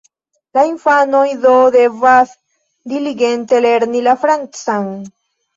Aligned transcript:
La 0.57 0.61
infanoj 0.67 1.27
do 1.43 1.51
devas 1.75 2.33
diligente 2.95 3.63
lerni 3.67 4.03
la 4.09 4.17
francan. 4.25 4.93